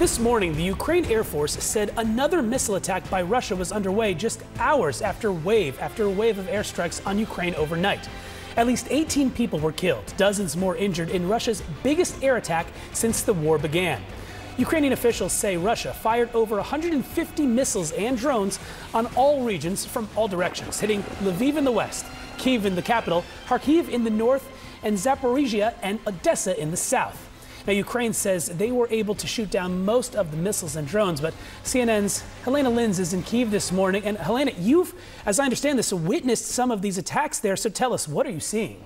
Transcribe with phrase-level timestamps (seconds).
[0.00, 4.42] This morning, the Ukraine Air Force said another missile attack by Russia was underway just
[4.58, 8.08] hours after wave after wave of airstrikes on Ukraine overnight.
[8.56, 13.20] At least 18 people were killed, dozens more injured in Russia's biggest air attack since
[13.20, 14.00] the war began.
[14.56, 18.58] Ukrainian officials say Russia fired over 150 missiles and drones
[18.94, 22.06] on all regions from all directions, hitting Lviv in the west,
[22.38, 24.48] Kiev in the capital, Kharkiv in the north,
[24.82, 27.29] and Zaporizhia and Odessa in the south.
[27.66, 31.20] Now, Ukraine says they were able to shoot down most of the missiles and drones,
[31.20, 34.04] but CNN's Helena Lins is in Kiev this morning.
[34.04, 34.94] And Helena, you've,
[35.26, 37.56] as I understand this, witnessed some of these attacks there.
[37.56, 38.82] So tell us, what are you seeing?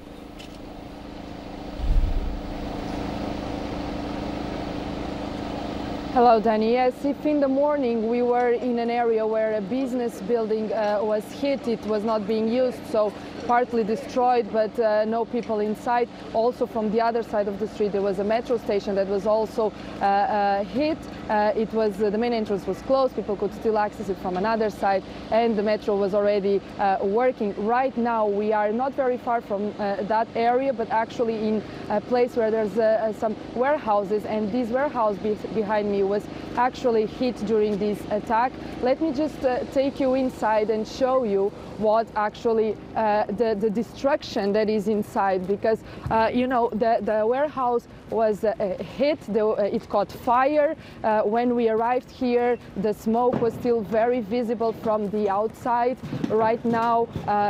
[6.14, 6.74] Hello, Danny.
[6.74, 11.00] Yes, if in the morning we were in an area where a business building uh,
[11.02, 13.12] was hit, it was not being used, so
[13.46, 16.08] partly destroyed, but uh, no people inside.
[16.32, 19.26] Also, from the other side of the street, there was a metro station that was
[19.26, 20.98] also uh, uh hit.
[21.28, 23.14] Uh, it was uh, the main entrance was closed.
[23.14, 26.60] People could still access it from another side, and the metro was already
[27.02, 27.54] working.
[27.64, 32.36] Right now, we are not very far from that area, but actually in a place
[32.36, 32.74] where there's
[33.18, 36.24] some warehouses, and this warehouse be behind me was
[36.56, 38.52] actually hit during this attack.
[38.82, 39.40] Let me just
[39.72, 45.46] take you inside and show you what actually uh, the, the destruction that is inside
[45.46, 48.54] because uh, you know the, the warehouse was uh,
[48.96, 50.76] hit, the, uh, it caught fire.
[51.02, 55.96] Uh, when we arrived here the smoke was still very visible from the outside.
[56.28, 57.08] Right now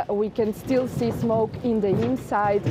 [0.09, 2.63] we can still see smoke in the inside.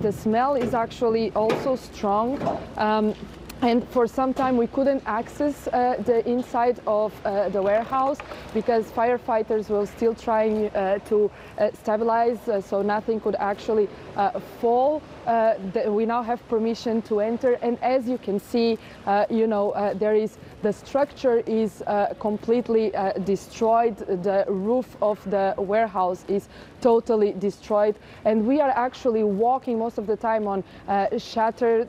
[0.00, 2.40] the smell is actually also strong.
[2.76, 3.14] Um,
[3.62, 8.18] and for some time we couldn't access uh, the inside of uh, the warehouse
[8.54, 14.40] because firefighters were still trying uh, to uh, stabilize uh, so nothing could actually uh,
[14.60, 15.02] fall.
[15.86, 17.52] we now have permission to enter.
[17.62, 18.78] And as you can see
[19.30, 21.82] you know there is the structure is
[22.18, 22.92] completely
[23.24, 23.96] destroyed.
[24.22, 26.48] The roof of the warehouse is
[26.80, 27.96] totally destroyed.
[28.24, 30.64] And we are actually walking most of the time on
[31.18, 31.88] shattered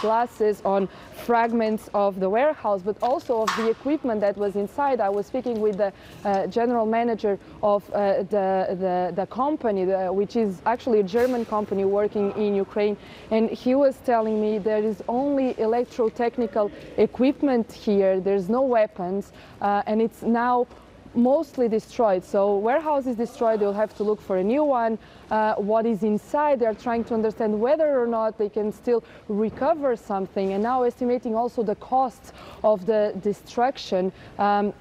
[0.00, 5.00] glasses on fragments of the warehouse, but also of the equipment that was inside.
[5.00, 5.92] I was speaking with the
[6.24, 11.44] uh, general manager of uh, the, the, the, company, the, which is actually a German
[11.44, 12.96] company working in Ukraine,
[13.30, 19.82] and he was telling me there is only electrotechnical equipment here, there's no weapons, uh,
[19.86, 20.66] and it's now
[21.14, 22.24] mostly destroyed.
[22.24, 24.98] So warehouse is destroyed, they'll have to look for a new one.
[25.30, 29.96] Uh, what is inside, they're trying to understand whether or not they can still recover
[29.96, 34.12] something and now estimating also the costs of the destruction.
[34.38, 34.72] Um,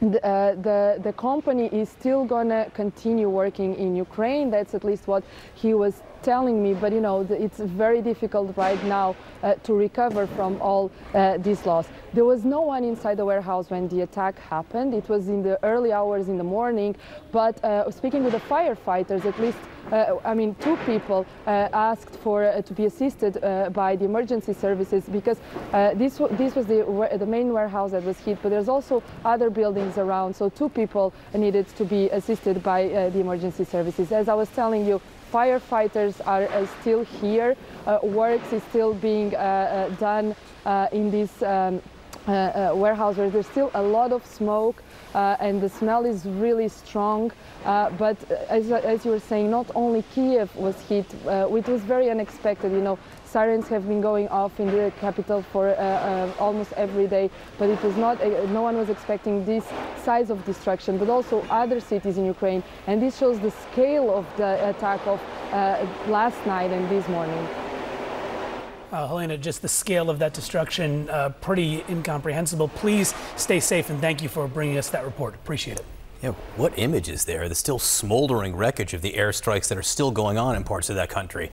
[0.00, 4.50] the, uh, the, the company is still going to continue working in Ukraine.
[4.50, 5.24] That's at least what
[5.54, 6.74] he was telling me.
[6.74, 11.38] But you know, the, it's very difficult right now uh, to recover from all uh,
[11.38, 11.88] this loss.
[12.12, 14.94] There was no one inside the warehouse when the attack happened.
[14.94, 16.96] It was in the early hours in the morning.
[17.32, 19.58] But uh, speaking with the firefighters, at least
[19.92, 24.04] uh, I mean, two people uh, asked for uh, to be assisted uh, by the
[24.04, 25.38] emergency services because
[25.72, 26.84] uh, this this was the
[27.18, 30.34] the main warehouse that was hit, but there's also other buildings around.
[30.34, 34.12] So two people needed to be assisted by uh, the emergency services.
[34.12, 35.00] As I was telling you,
[35.32, 37.56] firefighters are uh, still here.
[37.86, 40.34] Uh, works is still being uh, done
[40.92, 41.42] in this.
[41.42, 41.80] Um,
[42.28, 44.82] uh, uh, warehouse where there's still a lot of smoke
[45.14, 47.30] uh, and the smell is really strong.
[47.64, 48.16] Uh, but
[48.48, 52.72] as, as you were saying, not only Kiev was hit, uh, it was very unexpected.
[52.72, 57.30] You know, sirens have been going off in the capital for uh, almost every day,
[57.58, 58.20] but it was not.
[58.50, 59.64] no one was expecting this
[60.04, 64.26] size of destruction, but also other cities in Ukraine, and this shows the scale of
[64.36, 65.20] the attack of
[66.08, 67.65] last night and this morning.
[68.92, 72.68] Uh, Helena, just the scale of that destruction, uh, pretty incomprehensible.
[72.68, 75.34] Please stay safe and thank you for bringing us that report.
[75.34, 75.84] Appreciate it.
[76.22, 77.48] Yeah, what image is there?
[77.48, 80.96] The still smoldering wreckage of the airstrikes that are still going on in parts of
[80.96, 81.44] that country.